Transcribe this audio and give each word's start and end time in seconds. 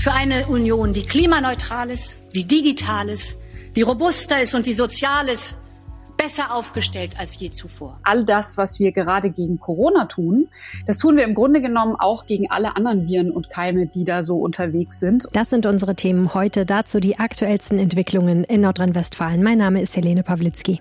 für 0.00 0.12
eine 0.12 0.46
Union, 0.46 0.94
die 0.94 1.02
klimaneutral 1.02 1.90
ist, 1.90 2.16
die 2.34 2.46
digital 2.46 3.10
ist, 3.10 3.36
die 3.76 3.82
robuster 3.82 4.40
ist 4.40 4.54
und 4.54 4.64
die 4.64 4.72
sozial 4.72 5.28
ist, 5.28 5.56
besser 6.16 6.54
aufgestellt 6.54 7.16
als 7.18 7.38
je 7.38 7.50
zuvor. 7.50 7.98
All 8.02 8.24
das, 8.24 8.56
was 8.56 8.80
wir 8.80 8.92
gerade 8.92 9.30
gegen 9.30 9.60
Corona 9.60 10.06
tun, 10.06 10.48
das 10.86 10.96
tun 10.96 11.18
wir 11.18 11.24
im 11.24 11.34
Grunde 11.34 11.60
genommen 11.60 11.96
auch 11.98 12.24
gegen 12.24 12.50
alle 12.50 12.76
anderen 12.76 13.08
Viren 13.08 13.30
und 13.30 13.50
Keime, 13.50 13.88
die 13.88 14.04
da 14.04 14.22
so 14.22 14.38
unterwegs 14.38 15.00
sind. 15.00 15.26
Das 15.32 15.50
sind 15.50 15.66
unsere 15.66 15.94
Themen 15.94 16.32
heute. 16.32 16.64
Dazu 16.64 16.98
die 16.98 17.18
aktuellsten 17.18 17.78
Entwicklungen 17.78 18.44
in 18.44 18.62
Nordrhein-Westfalen. 18.62 19.42
Mein 19.42 19.58
Name 19.58 19.82
ist 19.82 19.96
Helene 19.96 20.22
Pawlitzki. 20.22 20.80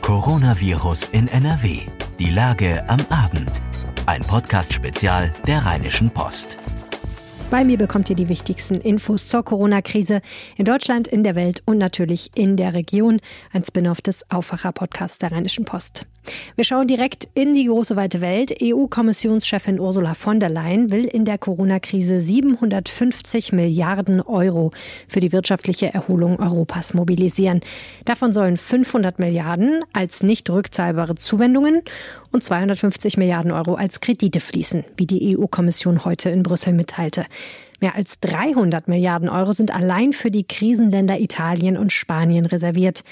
Coronavirus 0.00 1.08
in 1.08 1.26
NRW. 1.26 1.80
Die 2.20 2.30
Lage 2.30 2.88
am 2.88 3.00
Abend. 3.10 3.50
Ein 4.06 4.22
Podcast-Spezial 4.22 5.32
der 5.46 5.66
Rheinischen 5.66 6.10
Post. 6.10 6.56
Bei 7.50 7.64
mir 7.64 7.78
bekommt 7.78 8.10
ihr 8.10 8.16
die 8.16 8.28
wichtigsten 8.28 8.74
Infos 8.74 9.26
zur 9.26 9.42
Corona-Krise 9.42 10.20
in 10.56 10.66
Deutschland, 10.66 11.08
in 11.08 11.24
der 11.24 11.34
Welt 11.34 11.62
und 11.64 11.78
natürlich 11.78 12.30
in 12.34 12.58
der 12.58 12.74
Region. 12.74 13.20
Ein 13.54 13.64
Spin-off 13.64 14.02
des 14.02 14.30
Aufwacher-Podcasts 14.30 15.16
der 15.16 15.32
Rheinischen 15.32 15.64
Post. 15.64 16.06
Wir 16.56 16.64
schauen 16.64 16.86
direkt 16.86 17.28
in 17.34 17.54
die 17.54 17.66
große 17.66 17.96
weite 17.96 18.20
Welt. 18.20 18.54
EU-Kommissionschefin 18.62 19.80
Ursula 19.80 20.14
von 20.14 20.40
der 20.40 20.48
Leyen 20.48 20.90
will 20.90 21.04
in 21.04 21.24
der 21.24 21.38
Corona-Krise 21.38 22.20
750 22.20 23.52
Milliarden 23.52 24.20
Euro 24.20 24.72
für 25.06 25.20
die 25.20 25.32
wirtschaftliche 25.32 25.92
Erholung 25.92 26.38
Europas 26.38 26.94
mobilisieren. 26.94 27.60
Davon 28.04 28.32
sollen 28.32 28.56
500 28.56 29.18
Milliarden 29.18 29.80
als 29.92 30.22
nicht 30.22 30.48
rückzahlbare 30.50 31.14
Zuwendungen 31.14 31.82
und 32.32 32.42
250 32.42 33.16
Milliarden 33.16 33.52
Euro 33.52 33.74
als 33.74 34.00
Kredite 34.00 34.40
fließen, 34.40 34.84
wie 34.96 35.06
die 35.06 35.36
EU-Kommission 35.36 36.04
heute 36.04 36.30
in 36.30 36.42
Brüssel 36.42 36.72
mitteilte. 36.72 37.26
Mehr 37.80 37.94
als 37.94 38.18
300 38.20 38.88
Milliarden 38.88 39.28
Euro 39.28 39.52
sind 39.52 39.72
allein 39.72 40.12
für 40.12 40.30
die 40.30 40.44
Krisenländer 40.44 41.20
Italien 41.20 41.76
und 41.76 41.92
Spanien 41.92 42.46
reserviert. 42.46 43.04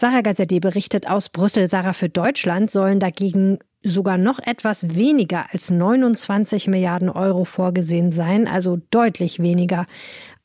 Sarah 0.00 0.22
Gazette 0.22 0.60
berichtet 0.60 1.10
aus 1.10 1.28
Brüssel. 1.28 1.68
Sarah, 1.68 1.92
für 1.92 2.08
Deutschland 2.08 2.70
sollen 2.70 3.00
dagegen 3.00 3.58
sogar 3.82 4.16
noch 4.16 4.38
etwas 4.38 4.96
weniger 4.96 5.52
als 5.52 5.70
29 5.70 6.68
Milliarden 6.68 7.10
Euro 7.10 7.44
vorgesehen 7.44 8.10
sein, 8.10 8.48
also 8.48 8.80
deutlich 8.90 9.40
weniger 9.40 9.84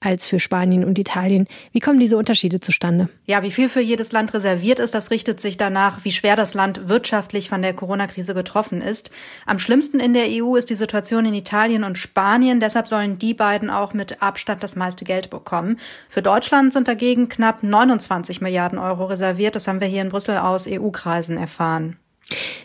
als 0.05 0.27
für 0.27 0.39
Spanien 0.39 0.83
und 0.83 0.99
Italien. 0.99 1.47
Wie 1.71 1.79
kommen 1.79 1.99
diese 1.99 2.17
Unterschiede 2.17 2.59
zustande? 2.59 3.09
Ja, 3.25 3.43
wie 3.43 3.51
viel 3.51 3.69
für 3.69 3.81
jedes 3.81 4.11
Land 4.11 4.33
reserviert 4.33 4.79
ist, 4.79 4.93
das 4.93 5.11
richtet 5.11 5.39
sich 5.39 5.57
danach, 5.57 6.03
wie 6.03 6.11
schwer 6.11 6.35
das 6.35 6.53
Land 6.53 6.87
wirtschaftlich 6.87 7.49
von 7.49 7.61
der 7.61 7.73
Corona-Krise 7.73 8.33
getroffen 8.33 8.81
ist. 8.81 9.11
Am 9.45 9.59
schlimmsten 9.59 9.99
in 9.99 10.13
der 10.13 10.27
EU 10.29 10.55
ist 10.55 10.69
die 10.69 10.75
Situation 10.75 11.25
in 11.25 11.33
Italien 11.33 11.83
und 11.83 11.97
Spanien. 11.97 12.59
Deshalb 12.59 12.87
sollen 12.87 13.17
die 13.17 13.33
beiden 13.33 13.69
auch 13.69 13.93
mit 13.93 14.21
Abstand 14.21 14.63
das 14.63 14.75
meiste 14.75 15.05
Geld 15.05 15.29
bekommen. 15.29 15.79
Für 16.07 16.21
Deutschland 16.21 16.73
sind 16.73 16.87
dagegen 16.87 17.29
knapp 17.29 17.63
29 17.63 18.41
Milliarden 18.41 18.79
Euro 18.79 19.05
reserviert. 19.05 19.55
Das 19.55 19.67
haben 19.67 19.81
wir 19.81 19.87
hier 19.87 20.01
in 20.01 20.09
Brüssel 20.09 20.37
aus 20.37 20.67
EU-Kreisen 20.67 21.37
erfahren. 21.37 21.97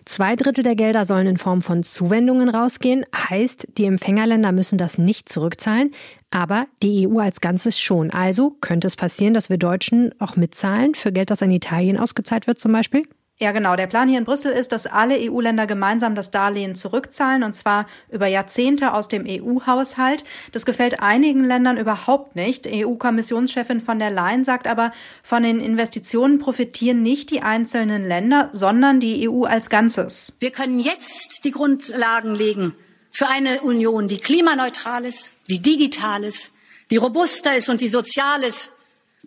Zwei 0.05 0.37
Drittel 0.37 0.65
der 0.65 0.75
Gelder 0.75 1.05
sollen 1.05 1.27
in 1.27 1.37
Form 1.37 1.61
von 1.61 1.83
Zuwendungen 1.83 2.49
rausgehen. 2.49 3.05
Heißt, 3.15 3.69
die 3.79 3.85
Empfängerländer 3.85 4.53
müssen 4.53 4.79
das 4.79 4.99
nicht 4.99 5.29
zurückzahlen, 5.29 5.93
aber 6.31 6.67
die 6.83 7.07
EU 7.07 7.19
als 7.19 7.41
Ganzes 7.41 7.79
schon. 7.79 8.11
Also 8.11 8.51
könnte 8.61 8.87
es 8.87 8.97
passieren, 8.97 9.35
dass 9.35 9.51
wir 9.51 9.59
Deutschen 9.59 10.15
auch 10.19 10.37
mitzahlen 10.37 10.95
für 10.95 11.13
Geld, 11.13 11.31
das 11.31 11.43
an 11.43 11.51
Italien 11.51 11.99
ausgezahlt 11.99 12.47
wird 12.47 12.59
zum 12.59 12.73
Beispiel? 12.73 13.03
Ja, 13.43 13.53
genau. 13.53 13.75
Der 13.75 13.87
Plan 13.87 14.07
hier 14.07 14.19
in 14.19 14.27
Brüssel 14.27 14.53
ist, 14.53 14.71
dass 14.71 14.87
alle 14.87 15.17
EU-Länder 15.19 15.67
gemeinsam 15.67 16.15
das 16.15 16.31
Darlehen 16.31 16.75
zurückzahlen, 16.75 17.43
und 17.43 17.55
zwar 17.55 17.87
über 18.11 18.27
Jahrzehnte 18.27 18.93
aus 18.93 19.09
dem 19.09 19.25
EU-Haushalt. 19.27 20.25
Das 20.53 20.67
gefällt 20.67 21.01
einigen 21.01 21.45
Ländern 21.45 21.79
überhaupt 21.79 22.37
nicht. 22.37 22.69
EU-Kommissionschefin 22.71 23.81
von 23.81 23.99
der 23.99 24.11
Leyen 24.11 24.45
sagt 24.45 24.67
aber, 24.67 24.93
von 25.23 25.43
den 25.43 25.59
Investitionen 25.59 26.39
profitieren 26.39 27.03
nicht 27.03 27.31
die 27.31 27.41
einzelnen 27.41 28.07
Länder, 28.07 28.51
sondern 28.53 29.01
die 29.01 29.27
EU 29.27 29.45
als 29.45 29.71
Ganzes. 29.71 30.37
Wir 30.39 30.51
können 30.51 30.79
jetzt 30.79 31.43
die 31.45 31.51
Grundlagen 31.51 32.35
legen 32.35 32.75
für 33.11 33.27
eine 33.27 33.63
Union, 33.63 34.07
die 34.07 34.19
klimaneutral 34.19 35.07
ist, 35.07 35.33
die 35.49 35.63
digital 35.63 36.25
ist, 36.25 36.53
die 36.91 36.99
robuster 36.99 37.57
ist 37.57 37.71
und 37.71 37.81
die 37.81 37.89
sozial 37.89 38.43
ist, 38.43 38.71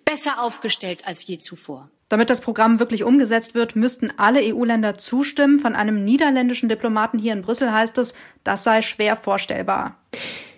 besser 0.06 0.40
aufgestellt 0.40 1.08
als 1.08 1.26
je 1.26 1.40
zuvor. 1.40 1.90
Damit 2.14 2.30
das 2.30 2.42
Programm 2.42 2.78
wirklich 2.78 3.04
umgesetzt 3.04 3.56
wird, 3.56 3.76
müssten 3.76 4.12
alle 4.18 4.40
EU-Länder 4.44 5.00
zustimmen. 5.00 5.58
Von 5.58 5.74
einem 5.74 6.04
niederländischen 6.04 6.70
Diplomaten 6.70 7.18
hier 7.18 7.34
in 7.34 7.42
Brüssel 7.42 7.72
heißt 7.72 7.98
es, 7.98 8.14
das 8.44 8.64
sei 8.64 8.84
schwer 8.84 9.16
vorstellbar. 9.16 9.98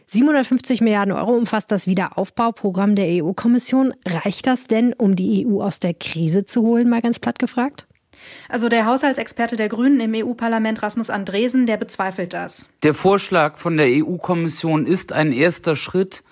750 0.08 0.82
Milliarden 0.82 1.14
Euro 1.14 1.32
umfasst 1.32 1.72
das 1.72 1.88
Wiederaufbauprogramm 1.88 2.98
der 2.98 3.24
EU-Kommission. 3.24 3.94
Reicht 4.06 4.48
das 4.48 4.68
denn, 4.68 4.92
um 4.92 5.16
die 5.16 5.48
EU 5.48 5.62
aus 5.62 5.80
der 5.80 5.94
Krise 5.94 6.44
zu 6.44 6.62
holen, 6.62 6.90
mal 6.90 7.02
ganz 7.02 7.20
platt 7.20 7.40
gefragt? 7.40 7.88
Also 8.50 8.68
der 8.68 8.86
Haushaltsexperte 8.86 9.56
der 9.56 9.70
Grünen 9.70 10.02
im 10.02 10.14
EU-Parlament, 10.14 10.84
Rasmus 10.84 11.10
Andresen, 11.10 11.68
der 11.68 11.78
bezweifelt 11.78 12.34
das. 12.34 12.74
Der 12.84 12.94
Vorschlag 12.94 13.60
von 13.60 13.78
der 13.78 13.88
EU-Kommission 13.88 14.86
ist 14.86 15.14
ein 15.14 15.32
erster 15.32 15.78
Schritt, 15.78 16.26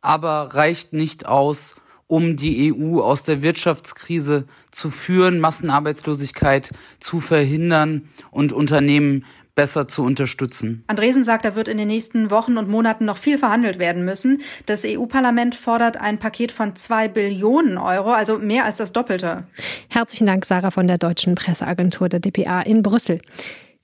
aber 0.00 0.54
reicht 0.54 0.94
nicht 0.94 1.26
aus, 1.26 1.74
um 2.10 2.36
die 2.36 2.74
EU 2.74 3.00
aus 3.00 3.22
der 3.22 3.40
Wirtschaftskrise 3.40 4.46
zu 4.72 4.90
führen, 4.90 5.38
Massenarbeitslosigkeit 5.38 6.70
zu 6.98 7.20
verhindern 7.20 8.08
und 8.32 8.52
Unternehmen 8.52 9.24
besser 9.54 9.86
zu 9.86 10.02
unterstützen. 10.02 10.82
Andresen 10.88 11.22
sagt, 11.22 11.44
da 11.44 11.54
wird 11.54 11.68
in 11.68 11.78
den 11.78 11.86
nächsten 11.86 12.30
Wochen 12.30 12.56
und 12.56 12.68
Monaten 12.68 13.04
noch 13.04 13.16
viel 13.16 13.38
verhandelt 13.38 13.78
werden 13.78 14.04
müssen. 14.04 14.42
Das 14.66 14.84
EU-Parlament 14.84 15.54
fordert 15.54 15.98
ein 16.00 16.18
Paket 16.18 16.50
von 16.50 16.74
zwei 16.74 17.06
Billionen 17.06 17.78
Euro, 17.78 18.10
also 18.10 18.38
mehr 18.38 18.64
als 18.64 18.78
das 18.78 18.92
Doppelte. 18.92 19.44
Herzlichen 19.88 20.26
Dank, 20.26 20.44
Sarah 20.44 20.72
von 20.72 20.88
der 20.88 20.98
Deutschen 20.98 21.36
Presseagentur 21.36 22.08
der 22.08 22.18
DPA 22.18 22.62
in 22.62 22.82
Brüssel. 22.82 23.20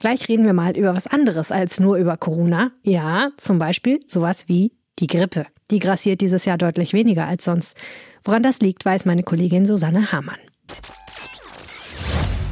Gleich 0.00 0.28
reden 0.28 0.46
wir 0.46 0.52
mal 0.52 0.76
über 0.76 0.94
was 0.94 1.06
anderes 1.06 1.52
als 1.52 1.78
nur 1.78 1.96
über 1.96 2.16
Corona. 2.16 2.72
Ja, 2.82 3.30
zum 3.36 3.58
Beispiel 3.58 4.00
sowas 4.06 4.48
wie 4.48 4.72
die 4.98 5.06
Grippe. 5.06 5.46
Die 5.70 5.78
grassiert 5.78 6.20
dieses 6.20 6.44
Jahr 6.44 6.58
deutlich 6.58 6.92
weniger 6.92 7.26
als 7.26 7.44
sonst. 7.44 7.76
Woran 8.24 8.42
das 8.42 8.60
liegt, 8.60 8.84
weiß 8.84 9.04
meine 9.04 9.22
Kollegin 9.22 9.66
Susanne 9.66 10.12
Hamann. 10.12 10.38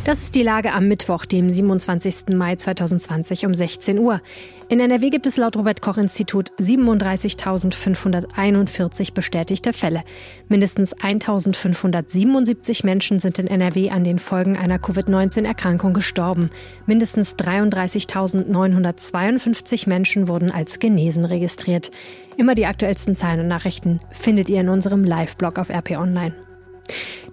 Das 0.05 0.23
ist 0.23 0.35
die 0.35 0.43
Lage 0.43 0.73
am 0.75 0.87
Mittwoch, 0.87 1.25
dem 1.25 1.49
27. 1.49 2.35
Mai 2.35 2.57
2020 2.57 3.47
um 3.47 3.55
16 3.55 3.99
Uhr. 3.99 4.21
In 4.69 4.79
NRW 4.79 5.09
gibt 5.09 5.27
es 5.27 5.39
laut 5.39 5.57
Robert 5.57 5.81
Koch 5.81 5.97
Institut 5.97 6.51
37.541 6.61 9.15
bestätigte 9.15 9.73
Fälle. 9.73 10.05
Mindestens 10.47 10.95
1.577 10.95 12.85
Menschen 12.85 13.19
sind 13.19 13.39
in 13.39 13.47
NRW 13.47 13.89
an 13.89 14.05
den 14.05 14.19
Folgen 14.19 14.59
einer 14.59 14.79
Covid-19-Erkrankung 14.79 15.95
gestorben. 15.95 16.51
Mindestens 16.85 17.37
33.952 17.37 19.89
Menschen 19.89 20.29
wurden 20.29 20.51
als 20.51 20.81
genesen 20.81 21.25
registriert. 21.25 21.91
Immer 22.37 22.55
die 22.55 22.67
aktuellsten 22.67 23.15
Zahlen 23.15 23.41
und 23.41 23.49
Nachrichten 23.49 24.01
findet 24.11 24.51
ihr 24.51 24.61
in 24.61 24.69
unserem 24.69 25.03
Live-Blog 25.03 25.59
auf 25.59 25.71
RP 25.71 25.93
Online. 25.93 26.35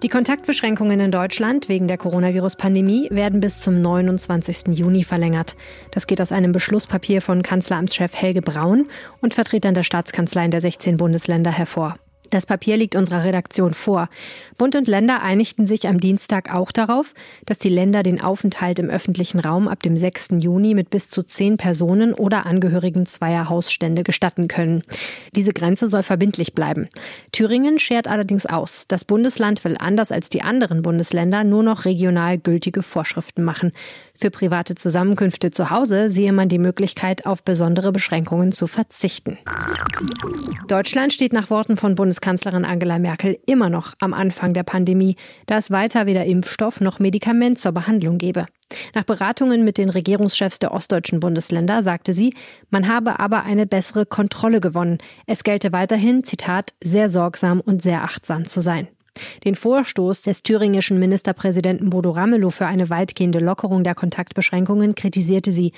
Die 0.02 0.08
Kontaktbeschränkungen 0.08 0.98
in 0.98 1.10
Deutschland 1.12 1.68
wegen 1.68 1.86
der 1.86 1.96
Coronavirus-Pandemie 1.98 3.08
werden 3.10 3.40
bis 3.40 3.60
zum 3.60 3.80
29. 3.80 4.76
Juni 4.76 5.04
verlängert. 5.04 5.54
Das 5.92 6.08
geht 6.08 6.20
aus 6.20 6.32
einem 6.32 6.50
Beschlusspapier 6.50 7.22
von 7.22 7.42
Kanzleramtschef 7.42 8.14
Helge 8.14 8.42
Braun 8.42 8.88
und 9.20 9.34
Vertretern 9.34 9.74
der 9.74 9.84
Staatskanzleien 9.84 10.50
der 10.50 10.60
16 10.60 10.96
Bundesländer 10.96 11.52
hervor. 11.52 11.96
Das 12.32 12.46
Papier 12.46 12.78
liegt 12.78 12.96
unserer 12.96 13.24
Redaktion 13.24 13.74
vor. 13.74 14.08
Bund 14.56 14.74
und 14.74 14.88
Länder 14.88 15.22
einigten 15.22 15.66
sich 15.66 15.86
am 15.86 16.00
Dienstag 16.00 16.52
auch 16.52 16.72
darauf, 16.72 17.12
dass 17.44 17.58
die 17.58 17.68
Länder 17.68 18.02
den 18.02 18.22
Aufenthalt 18.22 18.78
im 18.78 18.88
öffentlichen 18.88 19.38
Raum 19.38 19.68
ab 19.68 19.82
dem 19.82 19.98
6. 19.98 20.28
Juni 20.38 20.72
mit 20.72 20.88
bis 20.88 21.10
zu 21.10 21.24
zehn 21.24 21.58
Personen 21.58 22.14
oder 22.14 22.46
Angehörigen 22.46 23.04
zweier 23.04 23.50
Hausstände 23.50 24.02
gestatten 24.02 24.48
können. 24.48 24.80
Diese 25.36 25.52
Grenze 25.52 25.88
soll 25.88 26.02
verbindlich 26.02 26.54
bleiben. 26.54 26.88
Thüringen 27.32 27.78
schert 27.78 28.08
allerdings 28.08 28.46
aus. 28.46 28.86
Das 28.88 29.04
Bundesland 29.04 29.62
will 29.64 29.76
anders 29.78 30.10
als 30.10 30.30
die 30.30 30.40
anderen 30.40 30.80
Bundesländer 30.80 31.44
nur 31.44 31.62
noch 31.62 31.84
regional 31.84 32.38
gültige 32.38 32.82
Vorschriften 32.82 33.44
machen. 33.44 33.72
Für 34.14 34.30
private 34.30 34.74
Zusammenkünfte 34.74 35.50
zu 35.50 35.68
Hause 35.68 36.08
sehe 36.08 36.32
man 36.32 36.48
die 36.48 36.58
Möglichkeit, 36.58 37.26
auf 37.26 37.42
besondere 37.42 37.92
Beschränkungen 37.92 38.52
zu 38.52 38.66
verzichten. 38.66 39.36
Deutschland 40.68 41.12
steht 41.12 41.32
nach 41.32 41.50
Worten 41.50 41.76
von 41.76 41.94
Bundeskanzlerin 42.22 42.64
Angela 42.64 43.00
Merkel 43.00 43.36
immer 43.46 43.68
noch 43.68 43.94
am 43.98 44.14
Anfang 44.14 44.54
der 44.54 44.62
Pandemie, 44.62 45.16
da 45.46 45.58
es 45.58 45.72
weiter 45.72 46.06
weder 46.06 46.24
Impfstoff 46.24 46.80
noch 46.80 47.00
Medikament 47.00 47.58
zur 47.58 47.72
Behandlung 47.72 48.18
gebe. 48.18 48.46
Nach 48.94 49.02
Beratungen 49.02 49.64
mit 49.64 49.76
den 49.76 49.90
Regierungschefs 49.90 50.60
der 50.60 50.72
ostdeutschen 50.72 51.18
Bundesländer 51.18 51.82
sagte 51.82 52.14
sie, 52.14 52.32
man 52.70 52.86
habe 52.86 53.18
aber 53.18 53.42
eine 53.42 53.66
bessere 53.66 54.06
Kontrolle 54.06 54.60
gewonnen. 54.60 54.98
Es 55.26 55.42
gelte 55.42 55.72
weiterhin, 55.72 56.22
Zitat, 56.22 56.72
sehr 56.82 57.10
sorgsam 57.10 57.60
und 57.60 57.82
sehr 57.82 58.04
achtsam 58.04 58.46
zu 58.46 58.60
sein. 58.60 58.86
Den 59.44 59.56
Vorstoß 59.56 60.22
des 60.22 60.44
thüringischen 60.44 61.00
Ministerpräsidenten 61.00 61.90
Bodo 61.90 62.10
Ramelow 62.10 62.50
für 62.50 62.66
eine 62.66 62.88
weitgehende 62.88 63.40
Lockerung 63.40 63.82
der 63.82 63.96
Kontaktbeschränkungen 63.96 64.94
kritisierte 64.94 65.50
sie. 65.50 65.72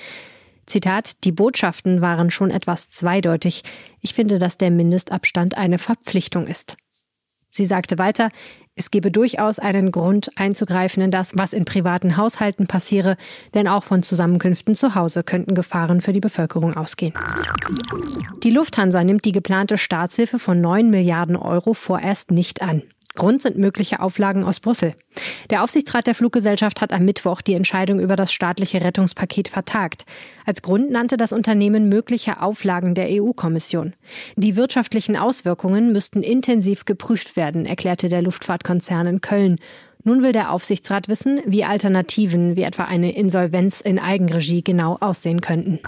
Zitat, 0.65 1.23
die 1.23 1.31
Botschaften 1.31 2.01
waren 2.01 2.31
schon 2.31 2.51
etwas 2.51 2.89
zweideutig. 2.89 3.63
Ich 4.01 4.13
finde, 4.13 4.39
dass 4.39 4.57
der 4.57 4.71
Mindestabstand 4.71 5.57
eine 5.57 5.77
Verpflichtung 5.77 6.47
ist. 6.47 6.77
Sie 7.49 7.65
sagte 7.65 7.97
weiter, 7.97 8.31
es 8.75 8.91
gebe 8.91 9.09
durchaus 9.09 9.59
einen 9.59 9.91
Grund 9.91 10.29
einzugreifen 10.35 11.01
in 11.01 11.11
das, 11.11 11.31
was 11.37 11.53
in 11.53 11.63
privaten 11.63 12.17
Haushalten 12.17 12.67
passiere, 12.67 13.15
denn 13.53 13.69
auch 13.69 13.85
von 13.85 14.03
Zusammenkünften 14.03 14.75
zu 14.75 14.95
Hause 14.95 15.23
könnten 15.23 15.55
Gefahren 15.55 16.01
für 16.01 16.11
die 16.11 16.19
Bevölkerung 16.19 16.75
ausgehen. 16.75 17.13
Die 18.43 18.51
Lufthansa 18.51 19.05
nimmt 19.05 19.23
die 19.23 19.31
geplante 19.31 19.77
Staatshilfe 19.77 20.37
von 20.37 20.59
9 20.59 20.89
Milliarden 20.89 21.37
Euro 21.37 21.73
vorerst 21.73 22.31
nicht 22.31 22.61
an. 22.61 22.83
Grund 23.15 23.41
sind 23.41 23.57
mögliche 23.57 23.99
Auflagen 23.99 24.43
aus 24.43 24.59
Brüssel. 24.59 24.93
Der 25.49 25.63
Aufsichtsrat 25.63 26.07
der 26.07 26.15
Fluggesellschaft 26.15 26.81
hat 26.81 26.91
am 26.93 27.05
Mittwoch 27.05 27.41
die 27.41 27.53
Entscheidung 27.53 27.99
über 27.99 28.15
das 28.15 28.31
staatliche 28.31 28.81
Rettungspaket 28.81 29.47
vertagt. 29.47 30.05
Als 30.45 30.61
Grund 30.61 30.91
nannte 30.91 31.17
das 31.17 31.33
Unternehmen 31.33 31.89
mögliche 31.89 32.41
Auflagen 32.41 32.93
der 32.93 33.07
EU-Kommission. 33.09 33.93
Die 34.35 34.55
wirtschaftlichen 34.55 35.15
Auswirkungen 35.15 35.91
müssten 35.91 36.21
intensiv 36.21 36.85
geprüft 36.85 37.35
werden, 37.35 37.65
erklärte 37.65 38.09
der 38.09 38.21
Luftfahrtkonzern 38.21 39.07
in 39.07 39.21
Köln. 39.21 39.57
Nun 40.03 40.21
will 40.21 40.33
der 40.33 40.51
Aufsichtsrat 40.51 41.07
wissen, 41.07 41.41
wie 41.45 41.63
Alternativen 41.63 42.55
wie 42.55 42.61
etwa 42.61 42.83
eine 42.83 43.15
Insolvenz 43.15 43.81
in 43.81 43.97
Eigenregie 43.97 44.63
genau 44.63 44.97
aussehen 44.99 45.41
könnten. 45.41 45.79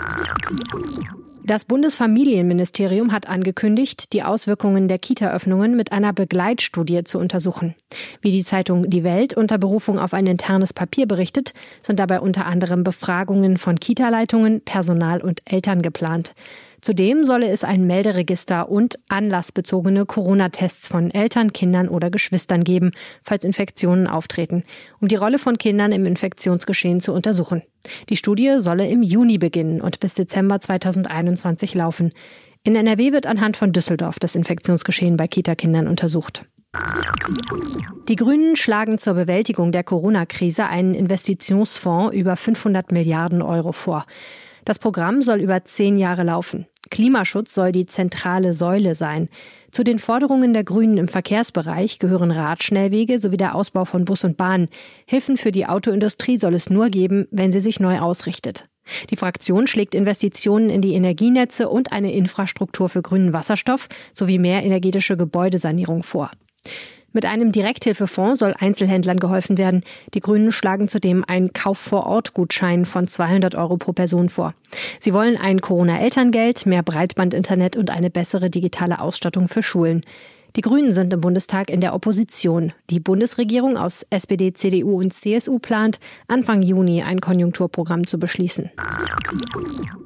Das 1.48 1.64
Bundesfamilienministerium 1.64 3.14
hat 3.14 3.30
angekündigt, 3.30 4.12
die 4.12 4.22
Auswirkungen 4.22 4.90
der 4.90 5.00
Kita-Öffnungen 5.00 5.78
mit 5.78 5.94
einer 5.94 6.12
Begleitstudie 6.12 7.06
zu 7.06 7.20
untersuchen. 7.20 7.74
Wie 8.20 8.32
die 8.32 8.44
Zeitung 8.44 8.90
Die 8.90 9.06
Welt 9.06 9.34
unter 9.34 9.58
Berufung 9.58 9.98
auf 9.98 10.14
ein 10.14 10.28
internes 10.28 10.74
Papier 10.74 11.08
berichtet, 11.08 11.54
sind 11.82 12.02
dabei 12.02 12.20
unter 12.20 12.48
anderem 12.48 12.84
Befragungen 12.84 13.56
von 13.56 13.80
Kita-Leitungen, 13.80 14.60
Personal 14.60 15.22
und 15.22 15.42
Eltern 15.46 15.82
geplant. 15.82 16.34
Zudem 16.82 17.26
solle 17.26 17.50
es 17.50 17.64
ein 17.64 17.88
Melderegister 17.88 18.70
und 18.70 19.00
anlassbezogene 19.10 20.06
Corona-Tests 20.06 20.88
von 20.88 21.10
Eltern, 21.12 21.52
Kindern 21.52 21.90
oder 21.90 22.12
Geschwistern 22.12 22.64
geben, 22.64 22.92
falls 23.24 23.44
Infektionen 23.44 24.08
auftreten, 24.08 24.64
um 25.02 25.08
die 25.08 25.16
Rolle 25.16 25.40
von 25.40 25.58
Kindern 25.58 25.92
im 25.92 26.06
Infektionsgeschehen 26.06 27.00
zu 27.02 27.14
untersuchen. 27.14 27.64
Die 28.10 28.18
Studie 28.18 28.58
solle 28.60 28.88
im 28.88 29.02
Juni 29.02 29.38
beginnen 29.38 29.82
und 29.82 30.00
bis 30.00 30.14
Dezember 30.14 30.60
2021 30.60 31.74
laufen. 31.74 32.12
In 32.64 32.76
NRW 32.76 33.12
wird 33.12 33.26
anhand 33.26 33.58
von 33.58 33.72
Düsseldorf 33.72 34.20
das 34.20 34.36
Infektionsgeschehen 34.36 35.18
bei 35.18 35.26
Kita-Kindern 35.26 35.88
untersucht. 35.88 36.46
Die 38.08 38.16
Grünen 38.16 38.56
schlagen 38.56 38.98
zur 38.98 39.16
Bewältigung 39.16 39.72
der 39.72 39.84
Corona-Krise 39.84 40.68
einen 40.68 40.94
Investitionsfonds 40.94 42.16
über 42.16 42.36
500 42.36 42.92
Milliarden 42.92 43.42
Euro 43.42 43.72
vor. 43.72 44.06
Das 44.68 44.80
Programm 44.80 45.22
soll 45.22 45.40
über 45.40 45.64
zehn 45.64 45.96
Jahre 45.96 46.24
laufen. 46.24 46.68
Klimaschutz 46.90 47.54
soll 47.54 47.72
die 47.72 47.86
zentrale 47.86 48.52
Säule 48.52 48.96
sein. 48.96 49.30
Zu 49.72 49.86
den 49.86 49.98
Forderungen 49.98 50.52
der 50.52 50.66
Grünen 50.66 50.98
im 50.98 51.08
Verkehrsbereich 51.08 52.00
gehören 52.00 52.32
Radschnellwege 52.32 53.18
sowie 53.18 53.38
der 53.38 53.56
Ausbau 53.56 53.86
von 53.86 54.04
Bus 54.04 54.26
und 54.26 54.36
Bahn. 54.36 54.68
Hilfen 55.06 55.38
für 55.38 55.52
die 55.52 55.68
Autoindustrie 55.68 56.38
soll 56.38 56.54
es 56.54 56.70
nur 56.70 56.90
geben, 56.90 57.30
wenn 57.32 57.54
sie 57.54 57.62
sich 57.62 57.80
neu 57.80 58.00
ausrichtet. 58.00 58.68
Die 59.10 59.16
Fraktion 59.16 59.68
schlägt 59.68 59.96
Investitionen 59.96 60.70
in 60.70 60.82
die 60.82 60.96
Energienetze 60.96 61.70
und 61.70 61.94
eine 61.94 62.12
Infrastruktur 62.12 62.90
für 62.90 63.02
grünen 63.02 63.32
Wasserstoff 63.32 63.88
sowie 64.12 64.38
mehr 64.38 64.66
energetische 64.66 65.16
Gebäudesanierung 65.16 66.04
vor. 66.04 66.30
Mit 67.14 67.26
einem 67.26 67.52
Direkthilfefonds 67.52 68.40
soll 68.40 68.54
Einzelhändlern 68.60 69.18
geholfen 69.18 69.58
werden. 69.58 69.84
Die 70.14 70.20
Grünen 70.20 70.52
schlagen 70.52 70.88
zudem 70.88 71.24
einen 71.26 71.52
Kauf-vor-Ort-Gutschein 71.52 72.86
von 72.86 73.08
200 73.08 73.56
Euro 73.56 73.78
pro 73.78 73.94
Person 73.94 74.30
vor. 74.30 74.54
Sie 75.00 75.14
wollen 75.14 75.38
ein 75.38 75.62
Corona-Elterngeld, 75.62 76.66
mehr 76.66 76.84
Breitbandinternet 76.84 77.76
und 77.76 77.90
eine 77.90 78.10
bessere 78.10 78.50
digitale 78.50 79.00
Ausstattung 79.00 79.48
für 79.48 79.64
Schulen. 79.64 80.04
Die 80.56 80.62
Grünen 80.62 80.92
sind 80.92 81.14
im 81.14 81.22
Bundestag 81.22 81.70
in 81.70 81.82
der 81.82 81.94
Opposition. 81.94 82.74
Die 82.90 83.00
Bundesregierung 83.00 83.78
aus 83.78 84.06
SPD, 84.10 84.54
CDU 84.54 85.00
und 85.00 85.14
CSU 85.14 85.60
plant, 85.60 86.00
Anfang 86.28 86.62
Juni 86.62 87.04
ein 87.04 87.22
Konjunkturprogramm 87.22 88.08
zu 88.08 88.18
beschließen. 88.18 88.72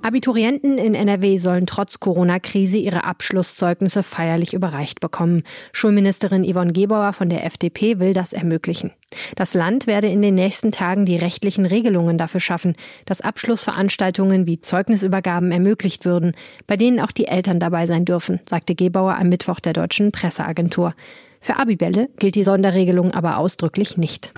Abiturienten 0.02 0.78
in 0.78 0.96
NRW 0.96 1.38
sollen 1.38 1.68
trotz 1.68 2.00
Corona-Krise 2.00 2.80
ihre 2.80 3.04
Abschlusszeugnisse 3.04 4.04
feierlich 4.04 4.54
überreicht 4.54 5.00
bekommen. 5.00 5.44
Schulministerin 5.74 6.44
Yvonne 6.44 6.74
Gebauer 6.74 7.14
von 7.14 7.30
der 7.30 7.46
FDP 7.46 8.00
will 8.00 8.14
das 8.14 8.34
ermöglichen. 8.34 8.92
Das 9.36 9.54
Land 9.54 9.88
werde 9.88 10.08
in 10.08 10.22
den 10.22 10.36
nächsten 10.36 10.72
Tagen 10.72 11.06
die 11.06 11.18
rechtlichen 11.18 11.66
Regelungen 11.66 12.18
dafür 12.18 12.40
schaffen, 12.40 12.76
dass 13.06 13.22
Abschlussveranstaltungen 13.22 14.48
wie 14.48 14.62
Zeugnisübergaben 14.62 15.52
ermöglicht 15.52 16.06
würden, 16.06 16.32
bei 16.66 16.78
denen 16.78 17.00
auch 17.00 17.12
die 17.12 17.28
Eltern 17.28 17.60
dabei 17.60 17.86
sein 17.86 18.06
dürfen, 18.06 18.40
sagte 18.48 18.74
Gebauer 18.74 19.16
am 19.16 19.30
Mittwoch 19.30 19.60
der 19.60 19.74
deutschen 19.74 20.12
Presseagentur. 20.32 20.96
Für 21.42 21.58
Abibälle 21.58 22.10
gilt 22.18 22.36
die 22.36 22.44
Sonderregelung 22.44 23.12
aber 23.12 23.38
ausdrücklich 23.38 23.98
nicht. 23.98 24.32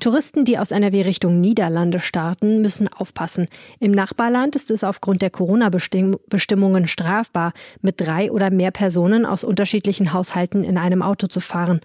Touristen, 0.00 0.44
die 0.44 0.58
aus 0.58 0.70
NRW 0.70 1.02
Richtung 1.02 1.40
Niederlande 1.40 2.00
starten, 2.00 2.62
müssen 2.62 2.88
aufpassen. 2.88 3.48
Im 3.80 3.90
Nachbarland 3.90 4.56
ist 4.56 4.70
es 4.70 4.84
aufgrund 4.84 5.20
der 5.20 5.30
Corona-Bestimmungen 5.30 6.86
strafbar, 6.86 7.52
mit 7.82 8.00
drei 8.00 8.30
oder 8.30 8.50
mehr 8.50 8.70
Personen 8.70 9.26
aus 9.26 9.44
unterschiedlichen 9.44 10.12
Haushalten 10.12 10.64
in 10.64 10.78
einem 10.78 11.02
Auto 11.02 11.26
zu 11.26 11.40
fahren. 11.40 11.80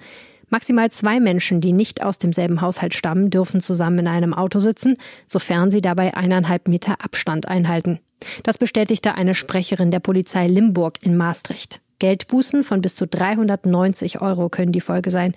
Maximal 0.50 0.92
zwei 0.92 1.19
Menschen, 1.19 1.59
die 1.59 1.74
nicht 1.74 2.04
aus 2.04 2.19
demselben 2.19 2.62
Haushalt 2.62 2.94
stammen, 2.94 3.31
dürfen 3.31 3.59
zusammen 3.59 4.00
in 4.00 4.07
einem 4.07 4.36
Auto 4.36 4.59
sitzen, 4.59 4.98
sofern 5.25 5.71
sie 5.71 5.81
dabei 5.81 6.13
eineinhalb 6.16 6.68
Meter 6.68 7.04
Abstand 7.04 7.48
einhalten. 7.48 8.00
Das 8.44 8.59
bestätigte 8.59 9.16
eine 9.16 9.33
Sprecherin 9.33 9.89
der 9.89 10.00
Polizei 10.00 10.48
Limburg 10.48 11.00
in 11.01 11.18
Maastricht. 11.18 11.82
Geldbußen 12.00 12.63
von 12.63 12.81
bis 12.81 12.95
zu 12.95 13.07
390 13.07 14.22
Euro 14.22 14.50
können 14.50 14.72
die 14.72 14.81
Folge 14.81 15.10
sein. 15.10 15.34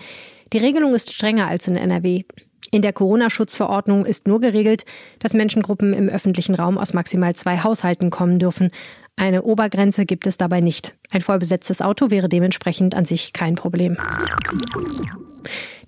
Die 0.53 0.59
Regelung 0.59 0.95
ist 0.95 1.13
strenger 1.13 1.49
als 1.49 1.69
in 1.69 1.77
NRW. 1.77 2.25
In 2.73 2.83
der 2.83 2.93
Corona-Schutzverordnung 2.93 4.07
ist 4.07 4.27
nur 4.27 4.41
geregelt, 4.41 4.85
dass 5.19 5.35
Menschengruppen 5.35 5.93
im 5.93 6.09
öffentlichen 6.09 6.55
Raum 6.55 6.79
aus 6.79 6.95
maximal 6.95 7.35
zwei 7.35 7.59
Haushalten 7.59 8.11
kommen 8.11 8.39
dürfen. 8.39 8.71
Eine 9.17 9.43
Obergrenze 9.43 10.05
gibt 10.05 10.27
es 10.27 10.37
dabei 10.37 10.61
nicht. 10.61 10.95
Ein 11.11 11.23
vollbesetztes 11.23 11.81
Auto 11.81 12.11
wäre 12.11 12.29
dementsprechend 12.29 12.95
an 12.95 13.05
sich 13.05 13.33
kein 13.33 13.55
Problem. 13.55 13.97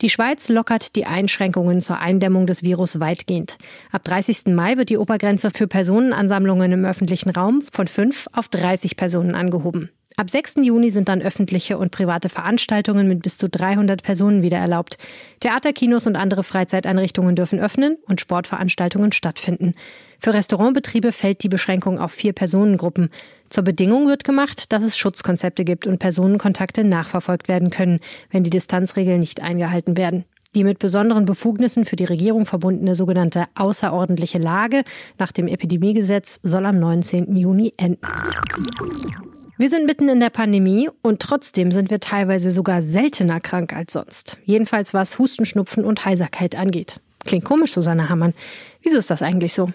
Die 0.01 0.09
Schweiz 0.09 0.49
lockert 0.49 0.95
die 0.95 1.07
Einschränkungen 1.07 1.81
zur 1.81 1.99
Eindämmung 1.99 2.47
des 2.47 2.63
Virus 2.63 3.01
weitgehend. 3.01 3.59
Ab 3.91 4.05
30. 4.05 4.55
Mai 4.55 4.77
wird 4.77 4.91
die 4.91 4.99
Obergrenze 4.99 5.51
für 5.51 5.67
Personenansammlungen 5.67 6.71
im 6.71 6.85
öffentlichen 6.85 7.31
Raum 7.31 7.61
von 7.63 7.89
5 7.89 8.29
auf 8.33 8.49
30 8.49 8.97
Personen 8.97 9.35
angehoben. 9.35 9.91
Ab 10.19 10.31
6. 10.31 10.57
Juni 10.63 10.91
sind 10.91 11.09
dann 11.09 11.23
öffentliche 11.23 11.79
und 11.79 11.93
private 11.93 12.29
Veranstaltungen 12.29 13.07
mit 13.07 13.23
bis 13.23 13.39
zu 13.39 13.49
300 13.49 14.03
Personen 14.03 14.43
wieder 14.43 14.57
erlaubt. 14.57 14.99
Theaterkinos 15.39 16.09
und 16.09 16.17
andere 16.17 16.43
Freizeiteinrichtungen 16.43 17.37
dürfen 17.37 17.61
öffnen 17.61 17.99
und 18.09 18.21
Sportveranstaltungen 18.21 19.13
stattfinden. 19.13 19.75
Für 20.19 20.35
Restaurantbetriebe 20.35 21.13
fällt 21.13 21.45
die 21.45 21.49
Beschränkung 21.49 22.01
auf 22.01 22.11
vier 22.11 22.33
Personengruppen. 22.33 23.11
Zur 23.49 23.63
Bedingung 23.63 24.09
wird 24.09 24.25
gemacht, 24.25 24.73
dass 24.73 24.83
es 24.83 24.99
Schutzkonzepte 24.99 25.63
gibt 25.63 25.87
und 25.87 26.01
Personenkontakte 26.01 26.83
nachverfolgt 26.83 27.47
werden 27.47 27.71
können, 27.71 28.01
wenn 28.33 28.43
die 28.43 28.51
Distanzregeln 28.51 29.21
nicht 29.21 29.41
eingehalten 29.41 29.97
werden. 29.97 30.25
Die 30.57 30.65
mit 30.65 30.81
besonderen 30.81 31.27
Befugnissen 31.27 31.85
für 31.85 31.95
die 31.95 32.07
Regierung 32.07 32.45
verbundene 32.45 32.97
sogenannte 32.97 33.45
außerordentliche 33.55 34.39
Lage 34.39 34.83
nach 35.17 35.31
dem 35.31 35.47
Epidemiegesetz 35.47 36.41
soll 36.43 36.67
am 36.67 36.81
19. 36.81 37.37
Juni 37.37 37.73
enden. 37.77 38.01
Wir 39.61 39.69
sind 39.69 39.87
mitten 39.87 40.09
in 40.09 40.21
der 40.21 40.31
Pandemie 40.31 40.89
und 41.03 41.21
trotzdem 41.21 41.73
sind 41.73 41.91
wir 41.91 41.99
teilweise 41.99 42.53
sogar 42.53 42.81
seltener 42.81 43.41
krank 43.41 43.73
als 43.73 43.95
sonst. 43.95 44.39
Jedenfalls 44.45 44.95
was 44.95 45.19
Husten, 45.19 45.45
Schnupfen 45.45 45.85
und 45.85 46.05
Heiserkeit 46.05 46.55
angeht. 46.55 47.01
Klingt 47.25 47.45
komisch, 47.45 47.73
Susanne 47.73 48.09
Hammann. 48.09 48.35
Wieso 48.83 48.99
ist 48.99 49.11
das 49.11 49.21
eigentlich 49.21 49.55
so? 49.55 49.73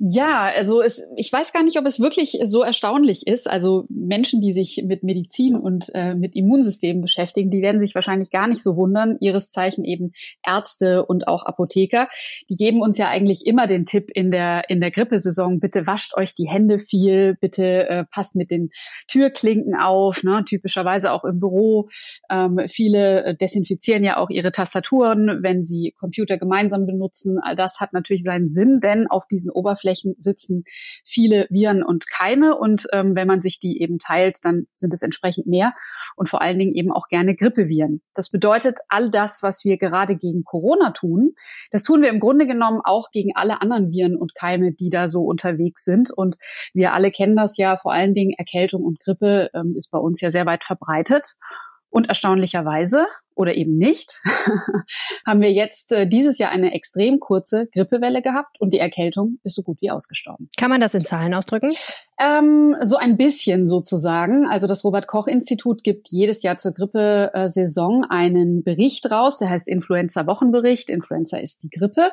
Ja, 0.00 0.48
also 0.56 0.80
es, 0.80 1.02
ich 1.16 1.32
weiß 1.32 1.52
gar 1.52 1.64
nicht, 1.64 1.76
ob 1.76 1.84
es 1.84 1.98
wirklich 1.98 2.38
so 2.44 2.62
erstaunlich 2.62 3.26
ist. 3.26 3.50
Also 3.50 3.84
Menschen, 3.88 4.40
die 4.40 4.52
sich 4.52 4.84
mit 4.86 5.02
Medizin 5.02 5.56
und 5.56 5.90
äh, 5.92 6.14
mit 6.14 6.36
Immunsystemen 6.36 7.02
beschäftigen, 7.02 7.50
die 7.50 7.62
werden 7.62 7.80
sich 7.80 7.96
wahrscheinlich 7.96 8.30
gar 8.30 8.46
nicht 8.46 8.62
so 8.62 8.76
wundern. 8.76 9.16
Ihres 9.20 9.50
Zeichen 9.50 9.84
eben 9.84 10.12
Ärzte 10.46 11.04
und 11.04 11.26
auch 11.26 11.44
Apotheker. 11.44 12.08
Die 12.48 12.54
geben 12.54 12.80
uns 12.80 12.96
ja 12.96 13.08
eigentlich 13.08 13.44
immer 13.44 13.66
den 13.66 13.86
Tipp 13.86 14.08
in 14.14 14.30
der 14.30 14.70
in 14.70 14.80
der 14.80 14.92
Grippesaison: 14.92 15.58
Bitte 15.58 15.88
wascht 15.88 16.16
euch 16.16 16.32
die 16.32 16.48
Hände 16.48 16.78
viel, 16.78 17.36
bitte 17.40 17.88
äh, 17.88 18.04
passt 18.04 18.36
mit 18.36 18.52
den 18.52 18.70
Türklinken 19.08 19.74
auf. 19.74 20.22
Ne? 20.22 20.44
Typischerweise 20.48 21.10
auch 21.10 21.24
im 21.24 21.40
Büro. 21.40 21.88
Ähm, 22.30 22.60
viele 22.68 23.24
äh, 23.24 23.36
desinfizieren 23.36 24.04
ja 24.04 24.18
auch 24.18 24.30
ihre 24.30 24.52
Tastaturen, 24.52 25.42
wenn 25.42 25.64
sie 25.64 25.96
Computer 25.98 26.38
gemeinsam 26.38 26.86
benutzen. 26.86 27.40
All 27.42 27.56
das 27.56 27.80
hat 27.80 27.92
natürlich 27.92 28.22
seinen 28.22 28.48
Sinn, 28.48 28.78
denn 28.78 29.08
auf 29.08 29.26
diesen 29.26 29.50
Oberflächen 29.50 29.87
Oberflächen 29.88 30.14
sitzen 30.18 30.64
viele 31.04 31.46
Viren 31.50 31.82
und 31.82 32.08
Keime 32.10 32.56
und 32.56 32.86
ähm, 32.92 33.14
wenn 33.14 33.26
man 33.26 33.40
sich 33.40 33.58
die 33.58 33.80
eben 33.80 33.98
teilt, 33.98 34.38
dann 34.42 34.66
sind 34.74 34.92
es 34.92 35.02
entsprechend 35.02 35.46
mehr 35.46 35.74
und 36.16 36.28
vor 36.28 36.42
allen 36.42 36.58
Dingen 36.58 36.74
eben 36.74 36.92
auch 36.92 37.08
gerne 37.08 37.34
Grippeviren. 37.34 38.02
Das 38.14 38.30
bedeutet, 38.30 38.78
all 38.88 39.10
das, 39.10 39.42
was 39.42 39.64
wir 39.64 39.78
gerade 39.78 40.16
gegen 40.16 40.44
Corona 40.44 40.90
tun, 40.90 41.32
das 41.70 41.82
tun 41.82 42.02
wir 42.02 42.10
im 42.10 42.20
Grunde 42.20 42.46
genommen 42.46 42.80
auch 42.84 43.10
gegen 43.10 43.30
alle 43.34 43.60
anderen 43.62 43.90
Viren 43.90 44.16
und 44.16 44.34
Keime, 44.34 44.72
die 44.72 44.90
da 44.90 45.08
so 45.08 45.22
unterwegs 45.22 45.84
sind. 45.84 46.10
Und 46.14 46.36
wir 46.74 46.92
alle 46.92 47.10
kennen 47.10 47.36
das 47.36 47.56
ja, 47.56 47.76
vor 47.76 47.92
allen 47.92 48.14
Dingen 48.14 48.34
Erkältung 48.36 48.82
und 48.82 49.00
Grippe 49.00 49.50
ähm, 49.54 49.74
ist 49.76 49.90
bei 49.90 49.98
uns 49.98 50.20
ja 50.20 50.30
sehr 50.30 50.46
weit 50.46 50.64
verbreitet. 50.64 51.36
Und 51.90 52.08
erstaunlicherweise 52.08 53.06
oder 53.38 53.54
eben 53.54 53.78
nicht, 53.78 54.20
haben 55.26 55.40
wir 55.40 55.52
jetzt 55.52 55.92
äh, 55.92 56.08
dieses 56.08 56.38
Jahr 56.38 56.50
eine 56.50 56.74
extrem 56.74 57.20
kurze 57.20 57.68
Grippewelle 57.72 58.20
gehabt 58.20 58.60
und 58.60 58.72
die 58.72 58.80
Erkältung 58.80 59.38
ist 59.44 59.54
so 59.54 59.62
gut 59.62 59.80
wie 59.80 59.90
ausgestorben. 59.90 60.50
Kann 60.56 60.70
man 60.70 60.80
das 60.80 60.94
in 60.94 61.04
Zahlen 61.04 61.32
ausdrücken? 61.34 61.70
Ähm, 62.20 62.74
so 62.82 62.96
ein 62.96 63.16
bisschen 63.16 63.64
sozusagen. 63.66 64.44
Also 64.48 64.66
das 64.66 64.82
Robert 64.82 65.06
Koch 65.06 65.28
Institut 65.28 65.84
gibt 65.84 66.08
jedes 66.10 66.42
Jahr 66.42 66.58
zur 66.58 66.72
Grippesaison 66.72 68.04
einen 68.10 68.64
Bericht 68.64 69.08
raus, 69.08 69.38
der 69.38 69.50
heißt 69.50 69.68
Influenza-Wochenbericht. 69.68 70.88
Influenza 70.88 71.36
ist 71.36 71.62
die 71.62 71.70
Grippe. 71.70 72.10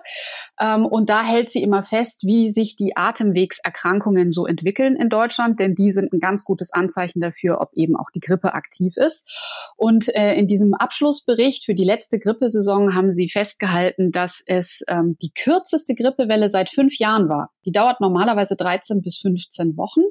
Ähm, 0.60 0.86
und 0.86 1.10
da 1.10 1.24
hält 1.24 1.50
sie 1.50 1.63
immer 1.63 1.82
fest, 1.82 2.22
wie 2.27 2.51
sich 2.51 2.75
die 2.75 2.96
Atemwegserkrankungen 2.96 4.32
so 4.32 4.46
entwickeln 4.46 4.96
in 4.96 5.10
Deutschland, 5.10 5.60
denn 5.60 5.74
die 5.74 5.89
sind 5.89 6.13
ein 6.13 6.20
ganz 6.20 6.44
gutes 6.44 6.72
Anzeichen 6.72 7.20
dafür, 7.20 7.60
ob 7.60 7.74
eben 7.74 7.96
auch 7.96 8.12
die 8.13 8.20
Grippe 8.20 8.53
aktiv 8.53 8.98
ist. 8.98 9.27
Und 9.75 10.13
äh, 10.13 10.36
in 10.36 10.48
diesem 10.48 10.75
Abschluss 10.75 11.14
Abschlussbericht 11.15 11.65
für 11.65 11.75
die 11.75 11.84
letzte 11.84 12.19
Grippesaison 12.19 12.93
haben 12.95 13.12
sie 13.12 13.29
festgehalten, 13.29 14.12
dass 14.12 14.41
es 14.45 14.84
ähm, 14.88 15.17
die 15.22 15.31
kürzeste 15.31 15.95
Grippewelle 15.95 16.50
seit 16.50 16.69
fünf 16.69 16.98
Jahren 16.98 17.29
war. 17.29 17.51
Die 17.65 17.72
dauert 17.72 18.01
normalerweise 18.01 18.55
13 18.55 19.01
bis 19.01 19.19
15 19.19 19.77
Wochen. 19.77 20.01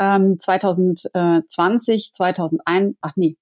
Ähm, 0.00 0.38
2020, 0.38 2.12
2001, 2.12 2.96
ach 3.00 3.12
nee, 3.16 3.36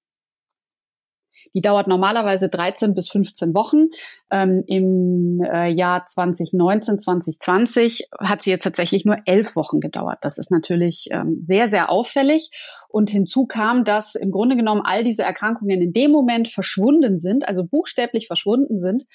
die 1.53 1.61
dauert 1.61 1.87
normalerweise 1.87 2.49
13 2.49 2.93
bis 2.93 3.09
15 3.09 3.53
Wochen. 3.53 3.87
Ähm, 4.29 4.63
Im 4.67 5.41
äh, 5.41 5.69
Jahr 5.69 6.05
2019, 6.05 6.99
2020 6.99 8.09
hat 8.19 8.43
sie 8.43 8.51
jetzt 8.51 8.63
tatsächlich 8.63 9.05
nur 9.05 9.17
elf 9.25 9.55
Wochen 9.55 9.79
gedauert. 9.79 10.19
Das 10.21 10.37
ist 10.37 10.51
natürlich 10.51 11.07
ähm, 11.11 11.37
sehr, 11.39 11.67
sehr 11.67 11.89
auffällig. 11.89 12.49
Und 12.87 13.09
hinzu 13.09 13.45
kam, 13.45 13.83
dass 13.83 14.15
im 14.15 14.31
Grunde 14.31 14.55
genommen 14.55 14.81
all 14.83 15.03
diese 15.03 15.23
Erkrankungen 15.23 15.81
in 15.81 15.93
dem 15.93 16.11
Moment 16.11 16.47
verschwunden 16.47 17.17
sind, 17.19 17.47
also 17.47 17.63
buchstäblich 17.63 18.27
verschwunden 18.27 18.77
sind, 18.77 19.05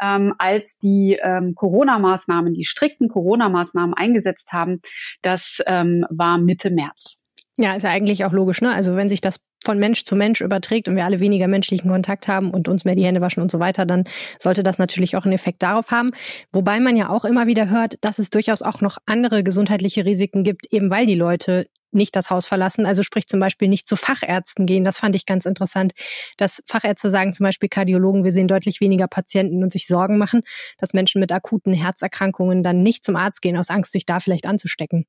ähm, 0.00 0.34
als 0.38 0.78
die 0.78 1.18
ähm, 1.22 1.54
Corona-Maßnahmen, 1.54 2.54
die 2.54 2.64
strikten 2.64 3.08
Corona-Maßnahmen 3.08 3.94
eingesetzt 3.94 4.52
haben. 4.52 4.80
Das 5.22 5.62
ähm, 5.66 6.04
war 6.10 6.38
Mitte 6.38 6.70
März. 6.70 7.18
Ja, 7.58 7.74
ist 7.74 7.84
ja 7.84 7.90
eigentlich 7.90 8.24
auch 8.24 8.32
logisch, 8.32 8.60
ne? 8.60 8.72
Also 8.72 8.96
wenn 8.96 9.08
sich 9.08 9.22
das 9.22 9.38
von 9.66 9.78
Mensch 9.78 10.04
zu 10.04 10.16
Mensch 10.16 10.40
überträgt 10.40 10.88
und 10.88 10.96
wir 10.96 11.04
alle 11.04 11.20
weniger 11.20 11.48
menschlichen 11.48 11.90
Kontakt 11.90 12.28
haben 12.28 12.50
und 12.52 12.68
uns 12.68 12.84
mehr 12.84 12.94
die 12.94 13.04
Hände 13.04 13.20
waschen 13.20 13.42
und 13.42 13.50
so 13.50 13.58
weiter, 13.58 13.84
dann 13.84 14.04
sollte 14.38 14.62
das 14.62 14.78
natürlich 14.78 15.16
auch 15.16 15.24
einen 15.24 15.34
Effekt 15.34 15.62
darauf 15.62 15.90
haben. 15.90 16.12
Wobei 16.52 16.78
man 16.78 16.96
ja 16.96 17.10
auch 17.10 17.24
immer 17.24 17.48
wieder 17.48 17.68
hört, 17.68 17.96
dass 18.00 18.20
es 18.20 18.30
durchaus 18.30 18.62
auch 18.62 18.80
noch 18.80 18.98
andere 19.06 19.42
gesundheitliche 19.42 20.04
Risiken 20.04 20.44
gibt, 20.44 20.72
eben 20.72 20.88
weil 20.88 21.04
die 21.04 21.16
Leute 21.16 21.66
nicht 21.90 22.14
das 22.14 22.30
Haus 22.30 22.46
verlassen, 22.46 22.86
also 22.86 23.02
sprich 23.02 23.26
zum 23.26 23.40
Beispiel 23.40 23.68
nicht 23.68 23.88
zu 23.88 23.96
Fachärzten 23.96 24.66
gehen. 24.66 24.84
Das 24.84 24.98
fand 24.98 25.16
ich 25.16 25.26
ganz 25.26 25.46
interessant, 25.46 25.92
dass 26.36 26.62
Fachärzte 26.66 27.10
sagen, 27.10 27.32
zum 27.32 27.44
Beispiel 27.44 27.68
Kardiologen, 27.68 28.22
wir 28.22 28.32
sehen 28.32 28.48
deutlich 28.48 28.80
weniger 28.80 29.08
Patienten 29.08 29.64
und 29.64 29.72
sich 29.72 29.86
Sorgen 29.88 30.18
machen, 30.18 30.42
dass 30.78 30.94
Menschen 30.94 31.20
mit 31.20 31.32
akuten 31.32 31.72
Herzerkrankungen 31.72 32.62
dann 32.62 32.82
nicht 32.82 33.04
zum 33.04 33.16
Arzt 33.16 33.42
gehen, 33.42 33.56
aus 33.56 33.70
Angst, 33.70 33.92
sich 33.92 34.06
da 34.06 34.20
vielleicht 34.20 34.46
anzustecken. 34.46 35.06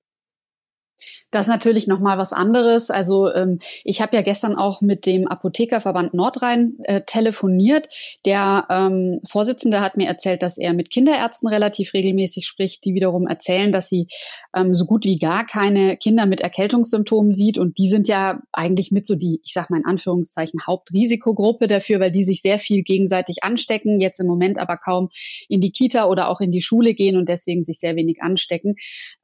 Das 1.32 1.46
ist 1.46 1.50
natürlich 1.50 1.88
noch 1.88 2.00
mal 2.00 2.18
was 2.18 2.32
anderes. 2.32 2.90
Also 2.90 3.32
ähm, 3.34 3.60
ich 3.84 4.02
habe 4.02 4.16
ja 4.16 4.22
gestern 4.22 4.56
auch 4.56 4.82
mit 4.82 5.06
dem 5.06 5.28
Apothekerverband 5.28 6.14
Nordrhein 6.14 6.78
äh, 6.84 7.02
telefoniert. 7.06 7.90
Der 8.26 8.66
ähm, 8.70 9.20
Vorsitzende 9.28 9.82
hat 9.82 9.98
mir 9.98 10.08
erzählt, 10.08 10.42
dass 10.42 10.58
er 10.58 10.74
mit 10.74 10.90
Kinderärzten 10.90 11.50
relativ 11.50 11.94
regelmäßig 11.94 12.48
spricht, 12.48 12.86
die 12.86 12.94
wiederum 12.94 13.28
erzählen, 13.28 13.74
dass 13.74 13.90
sie 13.90 14.08
ähm, 14.56 14.74
so 14.74 14.86
gut 14.86 15.04
wie 15.04 15.18
gar 15.18 15.46
keine 15.46 15.98
Kinder 15.98 16.26
mit 16.26 16.40
Erkältungssymptomen 16.42 17.34
sieht. 17.34 17.58
Und 17.58 17.78
die 17.78 17.90
sind 17.90 18.08
ja 18.08 18.40
eigentlich 18.54 18.92
mit 18.92 19.06
so 19.06 19.16
die, 19.16 19.42
ich 19.44 19.52
sage 19.52 19.68
mal 19.70 19.80
in 19.80 19.86
Anführungszeichen, 19.86 20.62
Hauptrisikogruppe 20.66 21.68
dafür, 21.68 22.00
weil 22.00 22.12
die 22.12 22.24
sich 22.24 22.42
sehr 22.42 22.58
viel 22.58 22.84
gegenseitig 22.84 23.44
anstecken, 23.44 24.00
jetzt 24.00 24.20
im 24.20 24.28
Moment 24.28 24.58
aber 24.58 24.78
kaum 24.78 25.10
in 25.50 25.60
die 25.60 25.72
Kita 25.72 26.06
oder 26.06 26.30
auch 26.30 26.40
in 26.40 26.52
die 26.52 26.62
Schule 26.62 26.94
gehen 26.94 27.18
und 27.18 27.28
deswegen 27.28 27.62
sich 27.62 27.80
sehr 27.80 27.98
wenig 27.98 28.22
anstecken. 28.22 28.76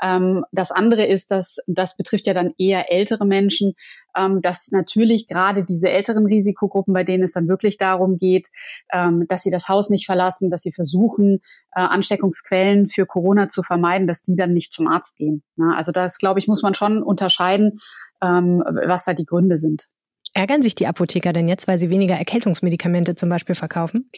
Ähm, 0.02 0.44
das 0.52 0.72
andere 0.72 1.06
ist, 1.06 1.32
dass 1.32 1.60
das 1.68 1.96
betrifft 1.98 2.26
ja 2.28 2.34
dann 2.34 2.54
eher 2.58 2.92
ältere 2.92 3.26
Menschen, 3.26 3.74
ähm, 4.16 4.42
dass 4.42 4.72
natürlich 4.72 5.28
gerade 5.28 5.64
diese 5.64 5.90
älteren 5.90 6.26
Risikogruppen, 6.26 6.94
bei 6.94 7.04
denen 7.04 7.24
es 7.24 7.34
dann 7.34 7.48
wirklich 7.48 7.78
darum 7.78 8.18
geht, 8.18 8.50
ähm, 8.92 9.26
dass 9.28 9.44
sie 9.44 9.52
das 9.52 9.70
Haus 9.70 9.90
nicht 9.90 10.06
verlassen, 10.06 10.50
dass 10.50 10.62
sie 10.62 10.72
versuchen, 10.72 11.40
äh, 11.76 11.82
Ansteckungsquellen 11.82 12.88
für 12.88 13.06
Corona 13.06 13.50
zu 13.50 13.64
vermeiden, 13.64 14.08
dass 14.08 14.22
die 14.22 14.36
dann 14.36 14.54
nicht 14.54 14.74
zum 14.74 14.88
Arzt 14.88 15.16
gehen. 15.16 15.44
Ne? 15.56 15.74
Also 15.76 15.92
das, 15.92 16.18
glaube 16.18 16.40
ich, 16.40 16.48
muss 16.48 16.62
man 16.62 16.74
schon 16.74 17.02
unterscheiden, 17.04 17.80
ähm, 18.22 18.64
was 18.86 19.06
da 19.06 19.14
die 19.14 19.26
Gründe 19.26 19.58
sind. 19.58 19.90
Ärgern 20.34 20.64
sich 20.64 20.74
die 20.74 20.88
Apotheker 20.88 21.32
denn 21.32 21.48
jetzt, 21.48 21.68
weil 21.68 21.78
sie 21.78 21.90
weniger 21.90 22.16
Erkältungsmedikamente 22.16 23.16
zum 23.16 23.30
Beispiel 23.30 23.56
verkaufen? 23.56 24.10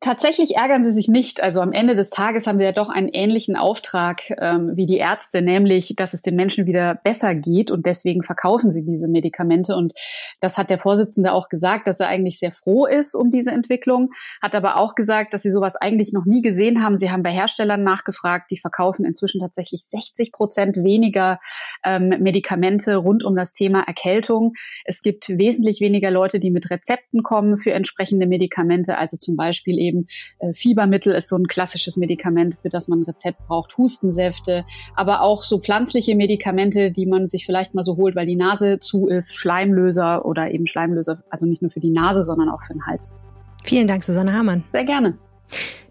Tatsächlich 0.00 0.56
ärgern 0.56 0.84
sie 0.84 0.92
sich 0.92 1.08
nicht. 1.08 1.42
Also 1.42 1.60
am 1.60 1.72
Ende 1.72 1.94
des 1.94 2.10
Tages 2.10 2.46
haben 2.46 2.58
sie 2.58 2.64
ja 2.64 2.72
doch 2.72 2.88
einen 2.88 3.08
ähnlichen 3.08 3.54
Auftrag 3.54 4.22
ähm, 4.40 4.72
wie 4.74 4.86
die 4.86 4.96
Ärzte, 4.96 5.40
nämlich, 5.40 5.94
dass 5.96 6.14
es 6.14 6.22
den 6.22 6.34
Menschen 6.34 6.66
wieder 6.66 6.96
besser 6.96 7.34
geht 7.34 7.70
und 7.70 7.86
deswegen 7.86 8.22
verkaufen 8.22 8.72
sie 8.72 8.84
diese 8.84 9.06
Medikamente. 9.06 9.76
Und 9.76 9.92
das 10.40 10.58
hat 10.58 10.70
der 10.70 10.78
Vorsitzende 10.78 11.32
auch 11.32 11.48
gesagt, 11.48 11.86
dass 11.86 12.00
er 12.00 12.08
eigentlich 12.08 12.38
sehr 12.38 12.50
froh 12.50 12.86
ist 12.86 13.14
um 13.14 13.30
diese 13.30 13.52
Entwicklung, 13.52 14.10
hat 14.42 14.54
aber 14.54 14.76
auch 14.76 14.94
gesagt, 14.94 15.32
dass 15.32 15.42
sie 15.42 15.50
sowas 15.50 15.76
eigentlich 15.76 16.12
noch 16.12 16.24
nie 16.24 16.42
gesehen 16.42 16.82
haben. 16.82 16.96
Sie 16.96 17.10
haben 17.10 17.22
bei 17.22 17.30
Herstellern 17.30 17.84
nachgefragt, 17.84 18.50
die 18.50 18.58
verkaufen 18.58 19.04
inzwischen 19.04 19.40
tatsächlich 19.40 19.84
60 19.88 20.32
Prozent 20.32 20.76
weniger 20.76 21.38
ähm, 21.84 22.08
Medikamente 22.08 22.96
rund 22.96 23.22
um 23.22 23.36
das 23.36 23.52
Thema 23.52 23.82
Erkältung. 23.82 24.54
Es 24.84 25.02
gibt 25.02 25.28
wesentlich 25.28 25.80
weniger 25.80 26.10
Leute, 26.10 26.40
die 26.40 26.50
mit 26.50 26.70
Rezepten 26.70 27.22
kommen 27.22 27.56
für 27.56 27.72
entsprechende 27.72 28.26
Medikamente, 28.26 28.98
also 28.98 29.16
zum 29.16 29.36
Beispiel 29.36 29.83
eben 29.84 30.06
äh, 30.38 30.52
Fiebermittel 30.52 31.14
ist 31.14 31.28
so 31.28 31.36
ein 31.36 31.46
klassisches 31.46 31.96
Medikament, 31.96 32.54
für 32.54 32.68
das 32.68 32.88
man 32.88 33.00
ein 33.00 33.04
Rezept 33.04 33.46
braucht, 33.46 33.76
Hustensäfte, 33.78 34.64
aber 34.94 35.20
auch 35.22 35.42
so 35.42 35.60
pflanzliche 35.60 36.16
Medikamente, 36.16 36.90
die 36.90 37.06
man 37.06 37.26
sich 37.26 37.46
vielleicht 37.46 37.74
mal 37.74 37.84
so 37.84 37.96
holt, 37.96 38.16
weil 38.16 38.26
die 38.26 38.36
Nase 38.36 38.80
zu 38.80 39.06
ist, 39.06 39.34
Schleimlöser 39.34 40.24
oder 40.24 40.50
eben 40.50 40.66
Schleimlöser, 40.66 41.22
also 41.30 41.46
nicht 41.46 41.62
nur 41.62 41.70
für 41.70 41.80
die 41.80 41.90
Nase, 41.90 42.22
sondern 42.22 42.48
auch 42.48 42.62
für 42.62 42.72
den 42.72 42.86
Hals. 42.86 43.14
Vielen 43.64 43.86
Dank, 43.86 44.02
Susanne 44.02 44.32
Hamann. 44.32 44.64
Sehr 44.68 44.84
gerne. 44.84 45.18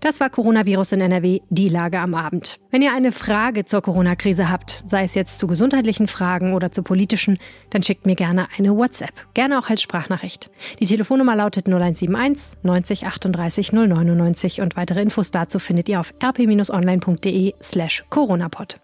Das 0.04 0.20
war 0.20 0.30
Coronavirus 0.30 0.92
in 0.92 1.02
NRW, 1.02 1.40
die 1.50 1.70
Lage 1.70 2.00
am 2.00 2.14
Abend. 2.14 2.60
Wenn 2.72 2.82
ihr 2.82 2.94
eine 2.94 3.14
Frage 3.14 3.64
zur 3.64 3.82
Corona-Krise 3.82 4.50
habt, 4.50 4.84
sei 4.86 5.06
es 5.06 5.16
jetzt 5.16 5.40
zu 5.40 5.48
gesundheitlichen 5.48 6.10
Fragen 6.10 6.54
oder 6.54 6.74
zu 6.74 6.84
politischen, 6.84 7.38
dann 7.70 7.84
schickt 7.84 8.06
mir 8.06 8.16
gerne 8.16 8.50
eine 8.58 8.76
WhatsApp, 8.76 9.14
gerne 9.34 9.58
auch 9.58 9.70
als 9.70 9.82
Sprachnachricht. 9.82 10.52
Die 10.82 10.86
Telefonnummer 10.86 11.38
lautet 11.38 11.68
0171 11.68 12.58
90 12.64 13.08
38 13.08 13.72
099 13.72 14.60
und 14.60 14.76
weitere 14.76 15.02
Infos 15.02 15.32
dazu 15.32 15.58
findet 15.58 15.88
ihr 15.88 16.02
auf 16.02 16.14
rp-online.de 16.22 17.54
slash 17.62 18.04
coronapod. 18.10 18.82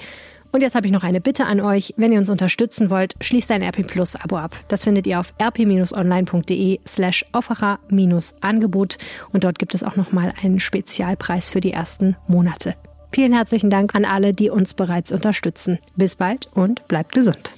und 0.53 0.61
jetzt 0.61 0.75
habe 0.75 0.87
ich 0.87 0.93
noch 0.93 1.03
eine 1.03 1.21
Bitte 1.21 1.47
an 1.47 1.61
euch. 1.61 1.95
Wenn 1.97 2.13
ihr 2.13 2.19
uns 2.19 2.31
unterstützen 2.31 2.91
wollt, 2.91 3.15
schließt 3.21 3.51
ein 3.51 3.63
RP 3.63 3.87
Plus 3.87 4.15
Abo 4.17 4.37
ab. 4.37 4.55
Das 4.69 4.85
findet 4.85 5.07
ihr 5.07 5.19
auf 5.19 5.35
rp-online.de 5.43 6.81
slash 6.87 7.25
Offacher-Angebot 7.33 8.99
und 9.33 9.45
dort 9.45 9.59
gibt 9.59 9.75
es 9.75 9.83
auch 9.83 9.97
nochmal 9.97 10.33
einen 10.43 10.61
Spezialpreis 10.61 11.51
für 11.51 11.61
die 11.61 11.73
ersten 11.73 12.17
Monate. 12.29 12.75
Vielen 13.13 13.33
herzlichen 13.33 13.71
Dank 13.71 13.95
an 13.95 14.05
alle, 14.05 14.33
die 14.33 14.51
uns 14.51 14.75
bereits 14.75 15.11
unterstützen. 15.13 15.79
Bis 15.97 16.17
bald 16.17 16.49
und 16.55 16.87
bleibt 16.89 17.13
gesund. 17.13 17.53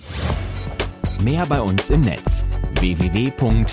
Mehr 1.20 1.46
bei 1.46 1.60
uns 1.60 1.90
im 1.90 2.00
Netz 2.00 2.44
www.rp-online.de 2.80 3.64